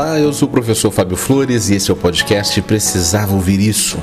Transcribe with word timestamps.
Olá, 0.00 0.16
eu 0.16 0.32
sou 0.32 0.46
o 0.46 0.50
professor 0.52 0.92
Fábio 0.92 1.16
Flores 1.16 1.70
e 1.70 1.74
esse 1.74 1.90
é 1.90 1.92
o 1.92 1.96
podcast 1.96 2.62
Precisava 2.62 3.34
Ouvir 3.34 3.58
Isso. 3.58 3.98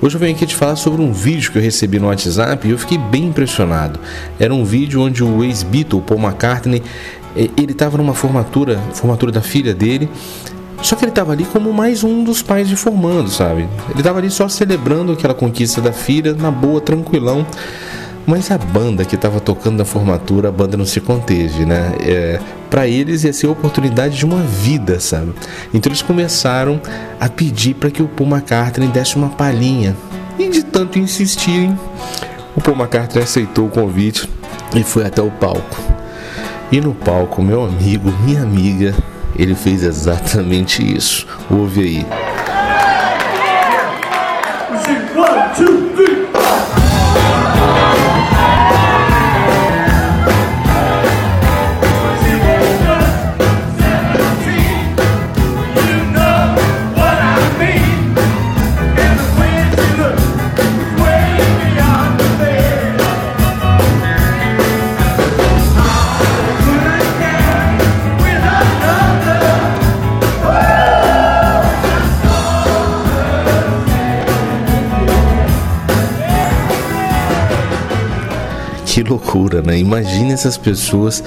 Hoje 0.00 0.14
eu 0.14 0.20
venho 0.20 0.36
aqui 0.36 0.46
te 0.46 0.54
falar 0.54 0.76
sobre 0.76 1.02
um 1.02 1.12
vídeo 1.12 1.50
que 1.50 1.58
eu 1.58 1.62
recebi 1.62 1.98
no 1.98 2.06
WhatsApp 2.06 2.64
e 2.64 2.70
eu 2.70 2.78
fiquei 2.78 2.96
bem 2.96 3.24
impressionado. 3.24 3.98
Era 4.38 4.54
um 4.54 4.64
vídeo 4.64 5.02
onde 5.02 5.24
o 5.24 5.42
ex-Beatle, 5.42 6.00
Paul 6.00 6.20
McCartney, 6.20 6.80
ele 7.34 7.72
estava 7.72 7.98
numa 7.98 8.14
formatura, 8.14 8.80
formatura 8.94 9.32
da 9.32 9.42
filha 9.42 9.74
dele, 9.74 10.08
só 10.80 10.94
que 10.94 11.04
ele 11.04 11.10
estava 11.10 11.32
ali 11.32 11.44
como 11.44 11.72
mais 11.72 12.04
um 12.04 12.22
dos 12.22 12.40
pais 12.40 12.68
de 12.68 12.76
formando, 12.76 13.28
sabe? 13.28 13.62
Ele 13.90 13.98
estava 13.98 14.20
ali 14.20 14.30
só 14.30 14.48
celebrando 14.48 15.10
aquela 15.10 15.34
conquista 15.34 15.80
da 15.80 15.92
filha, 15.92 16.34
na 16.34 16.52
boa, 16.52 16.80
tranquilão. 16.80 17.44
Mas 18.26 18.50
a 18.50 18.58
banda 18.58 19.04
que 19.04 19.16
estava 19.16 19.40
tocando 19.40 19.78
na 19.78 19.84
formatura, 19.84 20.48
a 20.48 20.52
banda 20.52 20.76
não 20.76 20.86
se 20.86 21.00
conteve, 21.00 21.66
né? 21.66 21.92
É, 22.00 22.40
para 22.70 22.86
eles 22.86 23.24
ia 23.24 23.32
ser 23.32 23.46
a 23.46 23.50
oportunidade 23.50 24.16
de 24.16 24.24
uma 24.24 24.42
vida, 24.42 25.00
sabe? 25.00 25.32
Então 25.74 25.90
eles 25.90 26.02
começaram 26.02 26.80
a 27.18 27.28
pedir 27.28 27.74
para 27.74 27.90
que 27.90 28.02
o 28.02 28.08
Paul 28.08 28.30
McCartney 28.30 28.88
desse 28.88 29.16
uma 29.16 29.28
palhinha. 29.28 29.96
E 30.38 30.48
de 30.48 30.62
tanto 30.62 30.98
insistirem, 30.98 31.78
o 32.56 32.60
Paul 32.60 32.76
McCartney 32.76 33.24
aceitou 33.24 33.66
o 33.66 33.70
convite 33.70 34.28
e 34.74 34.82
foi 34.82 35.04
até 35.04 35.20
o 35.20 35.30
palco. 35.30 35.76
E 36.70 36.80
no 36.80 36.94
palco, 36.94 37.42
meu 37.42 37.64
amigo, 37.64 38.10
minha 38.24 38.42
amiga, 38.42 38.94
ele 39.36 39.54
fez 39.54 39.82
exatamente 39.82 40.82
isso. 40.82 41.26
Ouve 41.50 41.80
aí. 41.80 42.06
One, 45.14 45.54
two, 45.54 45.92
Que 45.94 46.11
loucura, 79.12 79.62
né? 79.62 79.78
Imagine 79.78 80.32
essas 80.32 80.56
pessoas 80.56 81.22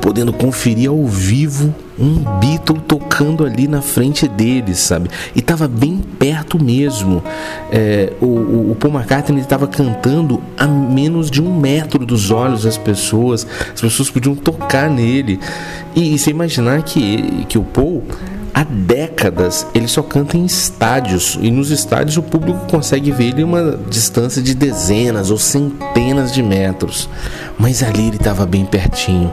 podendo 0.00 0.32
conferir 0.32 0.90
ao 0.90 1.06
vivo 1.06 1.74
um 1.98 2.24
Beatle 2.38 2.80
tocando 2.86 3.44
ali 3.44 3.68
na 3.68 3.82
frente 3.82 4.26
deles, 4.26 4.78
sabe? 4.78 5.10
E 5.34 5.40
estava 5.40 5.68
bem 5.68 5.98
perto 6.18 6.62
mesmo. 6.62 7.22
É, 7.70 8.12
o, 8.20 8.70
o, 8.70 8.76
Paul 8.78 8.94
McCartney 8.94 9.40
estava 9.40 9.66
cantando 9.66 10.40
a 10.56 10.66
menos 10.66 11.30
de 11.30 11.42
um 11.42 11.54
metro 11.58 12.06
dos 12.06 12.30
olhos 12.30 12.62
das 12.62 12.78
pessoas. 12.78 13.46
As 13.74 13.80
pessoas 13.80 14.08
podiam 14.08 14.34
tocar 14.34 14.88
nele. 14.88 15.38
E, 15.94 16.14
e 16.14 16.18
você 16.18 16.30
imaginar 16.30 16.82
que, 16.82 17.44
que 17.48 17.58
o 17.58 17.62
Paul 17.62 18.02
há 18.54 18.64
décadas 18.64 19.66
ele 19.74 19.88
só 19.88 20.02
canta 20.02 20.36
em 20.36 20.44
estádios 20.44 21.38
e 21.40 21.50
nos 21.50 21.70
estádios 21.70 22.16
o 22.16 22.22
público 22.22 22.66
consegue 22.66 23.10
ver 23.10 23.28
ele 23.28 23.44
uma 23.44 23.78
distância 23.88 24.42
de 24.42 24.54
dezenas 24.54 25.30
ou 25.30 25.38
centenas 25.38 26.32
de 26.32 26.42
metros, 26.42 27.08
mas 27.58 27.82
ali 27.82 28.08
ele 28.08 28.16
estava 28.16 28.46
bem 28.46 28.64
pertinho, 28.64 29.32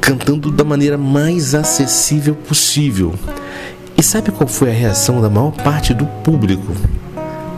cantando 0.00 0.50
da 0.50 0.64
maneira 0.64 0.98
mais 0.98 1.54
acessível 1.54 2.34
possível. 2.34 3.14
E 3.96 4.02
sabe 4.02 4.30
qual 4.30 4.48
foi 4.48 4.70
a 4.70 4.74
reação 4.74 5.20
da 5.20 5.28
maior 5.28 5.52
parte 5.52 5.92
do 5.92 6.06
público? 6.06 6.72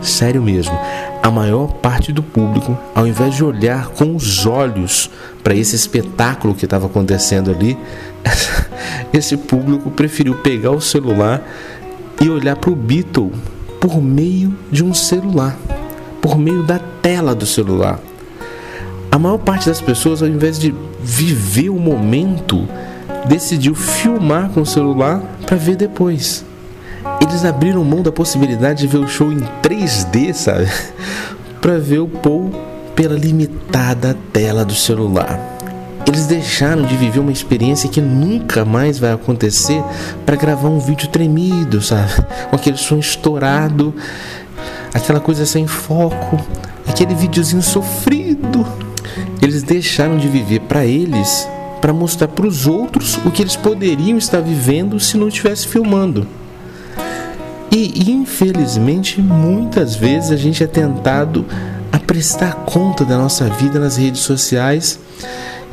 Sério 0.03 0.41
mesmo, 0.41 0.77
a 1.21 1.31
maior 1.31 1.67
parte 1.75 2.11
do 2.11 2.21
público, 2.21 2.77
ao 2.93 3.07
invés 3.07 3.35
de 3.35 3.43
olhar 3.43 3.87
com 3.87 4.15
os 4.15 4.45
olhos 4.45 5.09
para 5.41 5.55
esse 5.55 5.75
espetáculo 5.75 6.53
que 6.53 6.65
estava 6.65 6.87
acontecendo 6.87 7.49
ali, 7.49 7.77
esse 9.13 9.37
público 9.37 9.89
preferiu 9.89 10.35
pegar 10.35 10.71
o 10.71 10.81
celular 10.81 11.41
e 12.21 12.29
olhar 12.29 12.57
para 12.57 12.69
o 12.69 12.75
Beatle 12.75 13.31
por 13.79 14.01
meio 14.01 14.53
de 14.69 14.83
um 14.83 14.93
celular, 14.93 15.57
por 16.21 16.37
meio 16.37 16.63
da 16.63 16.79
tela 16.79 17.33
do 17.33 17.45
celular. 17.45 17.99
A 19.09 19.17
maior 19.17 19.37
parte 19.37 19.69
das 19.69 19.79
pessoas, 19.79 20.21
ao 20.21 20.27
invés 20.27 20.59
de 20.59 20.75
viver 21.01 21.69
o 21.69 21.79
momento, 21.79 22.67
decidiu 23.25 23.73
filmar 23.73 24.49
com 24.49 24.61
o 24.61 24.65
celular 24.65 25.21
para 25.45 25.55
ver 25.55 25.77
depois. 25.77 26.43
Eles 27.33 27.45
abriram 27.45 27.83
mão 27.83 28.03
da 28.03 28.11
possibilidade 28.11 28.81
de 28.81 28.87
ver 28.87 28.99
o 28.99 29.07
show 29.07 29.33
em 29.33 29.39
3D, 29.63 30.33
sabe? 30.35 30.69
para 31.59 31.79
ver 31.79 31.97
o 31.97 32.07
Paul 32.07 32.51
pela 32.95 33.17
limitada 33.17 34.15
tela 34.31 34.63
do 34.63 34.75
celular. 34.75 35.39
Eles 36.05 36.27
deixaram 36.27 36.83
de 36.83 36.95
viver 36.95 37.19
uma 37.19 37.31
experiência 37.31 37.89
que 37.89 37.99
nunca 37.99 38.63
mais 38.63 38.99
vai 38.99 39.11
acontecer 39.11 39.83
para 40.23 40.35
gravar 40.35 40.69
um 40.69 40.77
vídeo 40.77 41.07
tremido, 41.07 41.81
sabe? 41.81 42.13
Com 42.51 42.55
aquele 42.55 42.77
som 42.77 42.99
estourado, 42.99 43.95
aquela 44.93 45.19
coisa 45.19 45.43
sem 45.43 45.65
foco, 45.65 46.39
aquele 46.87 47.15
videozinho 47.15 47.63
sofrido. 47.63 48.63
Eles 49.41 49.63
deixaram 49.63 50.17
de 50.17 50.27
viver 50.27 50.59
para 50.59 50.85
eles 50.85 51.47
para 51.81 51.91
mostrar 51.91 52.27
para 52.27 52.45
os 52.45 52.67
outros 52.67 53.17
o 53.25 53.31
que 53.31 53.41
eles 53.41 53.55
poderiam 53.55 54.19
estar 54.19 54.39
vivendo 54.39 54.99
se 54.99 55.17
não 55.17 55.29
estivesse 55.29 55.67
filmando. 55.67 56.27
E 57.75 58.11
infelizmente, 58.11 59.19
muitas 59.19 59.95
vezes 59.95 60.29
a 60.29 60.35
gente 60.35 60.63
é 60.63 60.67
tentado 60.67 61.43
a 61.91 61.97
prestar 61.97 62.53
conta 62.65 63.03
da 63.03 63.17
nossa 63.17 63.49
vida 63.49 63.79
nas 63.79 63.97
redes 63.97 64.21
sociais 64.21 64.99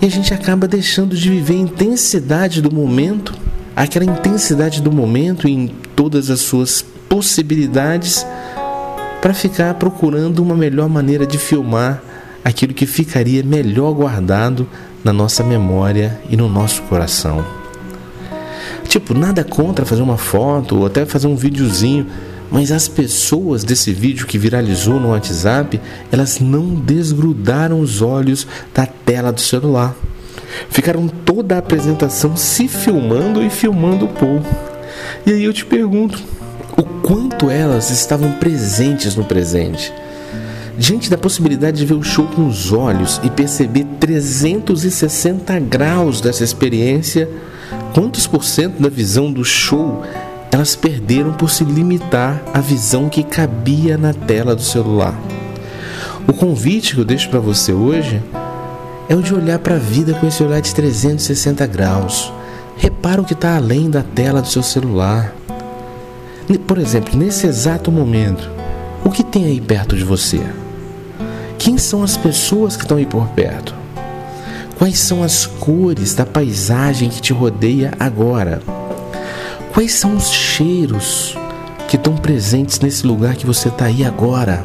e 0.00 0.06
a 0.06 0.08
gente 0.08 0.32
acaba 0.32 0.66
deixando 0.66 1.14
de 1.14 1.28
viver 1.28 1.56
a 1.56 1.58
intensidade 1.58 2.62
do 2.62 2.72
momento, 2.72 3.34
aquela 3.76 4.06
intensidade 4.06 4.80
do 4.80 4.90
momento 4.90 5.46
em 5.46 5.68
todas 5.94 6.30
as 6.30 6.40
suas 6.40 6.80
possibilidades, 7.06 8.26
para 9.20 9.34
ficar 9.34 9.74
procurando 9.74 10.42
uma 10.42 10.54
melhor 10.54 10.88
maneira 10.88 11.26
de 11.26 11.36
filmar 11.36 12.02
aquilo 12.42 12.72
que 12.72 12.86
ficaria 12.86 13.42
melhor 13.42 13.92
guardado 13.92 14.66
na 15.04 15.12
nossa 15.12 15.44
memória 15.44 16.18
e 16.30 16.36
no 16.36 16.48
nosso 16.48 16.80
coração. 16.84 17.59
Tipo, 18.90 19.14
nada 19.14 19.42
contra 19.42 19.86
fazer 19.86 20.02
uma 20.02 20.18
foto 20.18 20.80
ou 20.80 20.86
até 20.86 21.06
fazer 21.06 21.28
um 21.28 21.36
videozinho 21.36 22.06
mas 22.50 22.72
as 22.72 22.88
pessoas 22.88 23.62
desse 23.62 23.92
vídeo 23.92 24.26
que 24.26 24.36
viralizou 24.36 24.98
no 24.98 25.10
WhatsApp, 25.10 25.80
elas 26.10 26.40
não 26.40 26.74
desgrudaram 26.74 27.80
os 27.80 28.02
olhos 28.02 28.46
da 28.74 28.86
tela 28.86 29.30
do 29.30 29.40
celular. 29.40 29.94
Ficaram 30.68 31.06
toda 31.06 31.54
a 31.54 31.58
apresentação 31.58 32.36
se 32.36 32.66
filmando 32.66 33.40
e 33.40 33.48
filmando 33.48 34.06
o 34.06 34.08
Paul. 34.08 34.42
E 35.24 35.32
aí 35.32 35.44
eu 35.44 35.52
te 35.52 35.64
pergunto, 35.64 36.20
o 36.76 36.82
quanto 36.82 37.48
elas 37.48 37.90
estavam 37.90 38.32
presentes 38.32 39.14
no 39.14 39.24
presente? 39.24 39.92
Diante 40.76 41.08
da 41.08 41.18
possibilidade 41.18 41.76
de 41.76 41.86
ver 41.86 41.94
o 41.94 42.02
show 42.02 42.26
com 42.26 42.48
os 42.48 42.72
olhos 42.72 43.20
e 43.22 43.30
perceber 43.30 43.84
360 44.00 45.56
graus 45.60 46.20
dessa 46.20 46.42
experiência, 46.42 47.28
quantos 47.92 48.26
por 48.26 48.44
cento 48.44 48.80
da 48.80 48.88
visão 48.88 49.32
do 49.32 49.44
show 49.44 50.02
elas 50.52 50.74
perderam 50.74 51.32
por 51.32 51.50
se 51.50 51.64
limitar 51.64 52.42
à 52.52 52.60
visão 52.60 53.08
que 53.08 53.22
cabia 53.22 53.96
na 53.96 54.12
tela 54.12 54.54
do 54.54 54.62
celular. 54.62 55.14
O 56.26 56.32
convite 56.32 56.94
que 56.94 57.00
eu 57.00 57.04
deixo 57.04 57.28
para 57.30 57.38
você 57.38 57.72
hoje 57.72 58.20
é 59.08 59.14
o 59.14 59.22
de 59.22 59.34
olhar 59.34 59.58
para 59.58 59.76
a 59.76 59.78
vida 59.78 60.14
com 60.14 60.26
esse 60.26 60.42
olhar 60.42 60.60
de 60.60 60.74
360 60.74 61.66
graus. 61.66 62.32
Repara 62.76 63.20
o 63.20 63.24
que 63.24 63.32
está 63.32 63.56
além 63.56 63.90
da 63.90 64.02
tela 64.02 64.42
do 64.42 64.48
seu 64.48 64.62
celular. 64.62 65.34
Por 66.66 66.78
exemplo, 66.78 67.16
nesse 67.16 67.46
exato 67.46 67.92
momento, 67.92 68.50
o 69.04 69.10
que 69.10 69.22
tem 69.22 69.46
aí 69.46 69.60
perto 69.60 69.96
de 69.96 70.04
você? 70.04 70.40
Quem 71.58 71.78
são 71.78 72.02
as 72.02 72.16
pessoas 72.16 72.76
que 72.76 72.82
estão 72.82 72.96
aí 72.96 73.06
por 73.06 73.26
perto? 73.28 73.79
Quais 74.80 74.98
são 74.98 75.22
as 75.22 75.44
cores 75.44 76.14
da 76.14 76.24
paisagem 76.24 77.10
que 77.10 77.20
te 77.20 77.34
rodeia 77.34 77.92
agora? 78.00 78.62
Quais 79.74 79.92
são 79.92 80.16
os 80.16 80.30
cheiros 80.30 81.36
que 81.86 81.96
estão 81.96 82.16
presentes 82.16 82.80
nesse 82.80 83.06
lugar 83.06 83.36
que 83.36 83.44
você 83.44 83.68
está 83.68 83.84
aí 83.84 84.02
agora? 84.02 84.64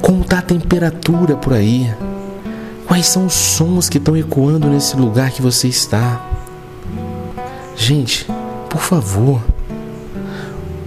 Como 0.00 0.22
está 0.22 0.38
a 0.38 0.42
temperatura 0.42 1.36
por 1.36 1.52
aí? 1.52 1.92
Quais 2.86 3.06
são 3.06 3.26
os 3.26 3.34
sons 3.34 3.90
que 3.90 3.98
estão 3.98 4.16
ecoando 4.16 4.66
nesse 4.66 4.96
lugar 4.96 5.30
que 5.30 5.42
você 5.42 5.68
está? 5.68 6.26
Gente, 7.76 8.26
por 8.70 8.80
favor, 8.80 9.42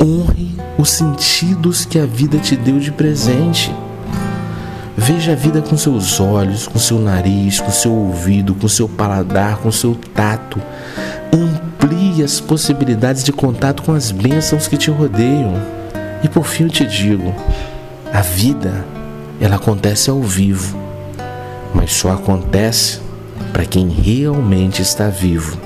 honre 0.01 0.55
os 0.79 0.89
sentidos 0.89 1.85
que 1.85 1.99
a 1.99 2.07
vida 2.07 2.39
te 2.39 2.55
deu 2.55 2.79
de 2.79 2.91
presente. 2.91 3.71
Veja 4.95 5.31
a 5.31 5.35
vida 5.35 5.61
com 5.61 5.75
seus 5.75 6.19
olhos, 6.19 6.67
com 6.67 6.77
seu 6.77 6.99
nariz, 6.99 7.59
com 7.59 7.71
seu 7.71 7.91
ouvido, 7.91 8.53
com 8.53 8.67
seu 8.67 8.87
paladar, 8.87 9.57
com 9.57 9.71
seu 9.71 9.95
tato. 10.13 10.61
Amplie 11.33 12.23
as 12.23 12.39
possibilidades 12.39 13.23
de 13.23 13.33
contato 13.33 13.81
com 13.81 13.93
as 13.93 14.11
bênçãos 14.11 14.67
que 14.67 14.77
te 14.77 14.91
rodeiam. 14.91 15.55
E 16.23 16.29
por 16.29 16.45
fim 16.45 16.63
eu 16.65 16.69
te 16.69 16.85
digo, 16.85 17.33
a 18.13 18.21
vida, 18.21 18.85
ela 19.41 19.55
acontece 19.55 20.09
ao 20.09 20.21
vivo, 20.21 20.77
mas 21.73 21.91
só 21.91 22.13
acontece 22.13 22.99
para 23.51 23.65
quem 23.65 23.89
realmente 23.89 24.81
está 24.81 25.09
vivo. 25.09 25.57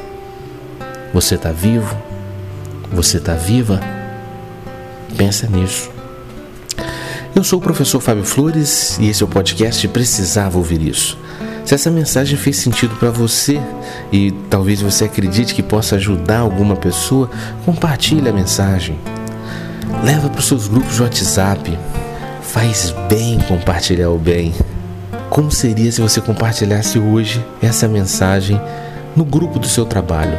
Você 1.13 1.35
está 1.35 1.51
vivo? 1.51 1.95
Você 2.91 3.17
está 3.17 3.33
viva? 3.33 3.79
Pensa 5.17 5.47
nisso. 5.47 5.96
Eu 7.37 7.43
sou 7.43 7.59
o 7.59 7.61
professor 7.61 8.01
Fábio 8.01 8.23
Flores 8.23 8.97
e 8.99 9.09
esse 9.09 9.21
é 9.21 9.25
o 9.25 9.29
podcast 9.29 9.87
Precisava 9.89 10.57
Ouvir 10.57 10.81
Isso. 10.81 11.15
Se 11.63 11.75
essa 11.75 11.91
mensagem 11.91 12.35
fez 12.35 12.57
sentido 12.57 12.95
para 12.95 13.11
você 13.11 13.61
e 14.11 14.31
talvez 14.49 14.81
você 14.81 15.05
acredite 15.05 15.53
que 15.53 15.61
possa 15.61 15.97
ajudar 15.97 16.39
alguma 16.39 16.75
pessoa, 16.75 17.29
compartilhe 17.63 18.27
a 18.27 18.33
mensagem. 18.33 18.97
Leva 20.03 20.29
para 20.29 20.39
os 20.39 20.47
seus 20.47 20.67
grupos 20.67 20.95
de 20.95 21.03
WhatsApp. 21.03 21.77
Faz 22.41 22.91
bem 23.07 23.37
compartilhar 23.47 24.09
o 24.09 24.17
bem. 24.17 24.55
Como 25.29 25.51
seria 25.51 25.91
se 25.91 26.01
você 26.01 26.19
compartilhasse 26.19 26.97
hoje 26.97 27.45
essa 27.61 27.87
mensagem 27.87 28.59
no 29.15 29.23
grupo 29.23 29.59
do 29.59 29.67
seu 29.67 29.85
trabalho? 29.85 30.33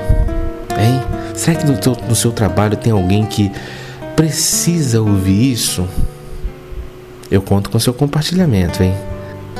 Hein? 0.77 1.01
Será 1.33 1.57
que 1.61 1.65
no, 1.65 1.79
teu, 1.79 1.97
no 2.09 2.17
seu 2.17 2.33
trabalho 2.33 2.77
tem 2.77 2.93
alguém 2.93 3.25
que 3.25 3.53
precisa 4.17 5.01
ouvir 5.01 5.53
isso? 5.53 5.87
Eu 7.31 7.43
conto 7.43 7.71
com 7.71 7.79
seu 7.79 7.93
compartilhamento, 7.93 8.83
hein? 8.83 8.95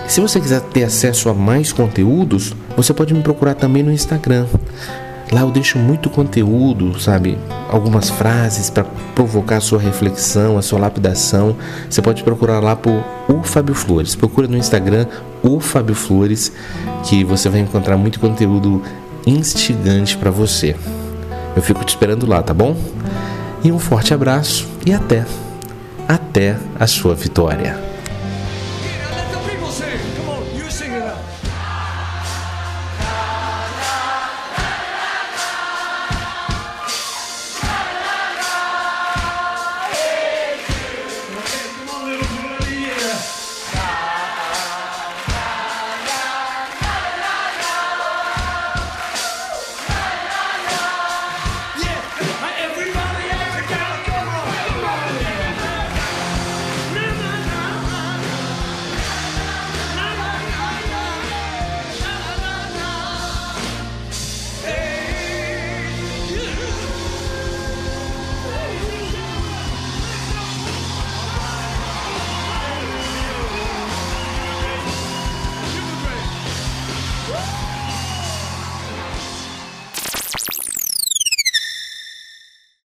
Se 0.07 0.21
você 0.21 0.41
quiser 0.41 0.61
ter 0.61 0.85
acesso 0.85 1.29
a 1.29 1.35
mais 1.35 1.73
conteúdos, 1.73 2.55
você 2.77 2.95
pode 2.95 3.13
me 3.13 3.23
procurar 3.23 3.55
também 3.55 3.83
no 3.83 3.93
Instagram. 3.93 4.47
Lá 5.31 5.43
eu 5.43 5.51
deixo 5.51 5.79
muito 5.79 6.09
conteúdo, 6.09 6.99
sabe? 6.99 7.37
Algumas 7.69 8.09
frases 8.09 8.71
para 8.71 8.85
provocar 9.15 9.59
a 9.59 9.61
sua 9.61 9.79
reflexão, 9.79 10.57
a 10.57 10.63
sua 10.63 10.79
lapidação. 10.79 11.55
Você 11.91 12.01
pode 12.01 12.25
procurar 12.25 12.61
lá 12.61 12.75
por 12.75 13.05
o 13.29 13.43
Fábio 13.43 13.75
Flores. 13.75 14.15
Procura 14.15 14.49
no 14.49 14.57
Instagram 14.57 15.07
o 15.43 15.61
Fábio 15.61 15.95
Flores, 15.95 16.51
que 17.05 17.23
você 17.25 17.51
vai 17.51 17.61
encontrar 17.61 17.99
muito 17.99 18.19
conteúdo 18.19 18.83
instigante 19.27 20.17
para 20.17 20.31
você. 20.31 20.75
Eu 21.55 21.61
fico 21.61 21.85
te 21.85 21.91
esperando 21.91 22.27
lá, 22.27 22.43
tá 22.43 22.55
bom? 22.55 22.75
E 23.63 23.71
um 23.71 23.79
forte 23.79 24.15
abraço 24.15 24.67
e 24.87 24.93
até, 24.95 25.27
até 26.09 26.57
a 26.81 26.87
sua 26.87 27.15
vitória. 27.15 27.79